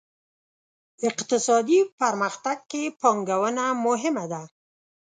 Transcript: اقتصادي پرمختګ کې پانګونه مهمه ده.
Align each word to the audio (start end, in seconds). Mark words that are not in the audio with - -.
اقتصادي 1.09 1.79
پرمختګ 1.99 2.57
کې 2.71 2.83
پانګونه 2.99 3.65
مهمه 3.85 4.25
ده. 4.31 4.41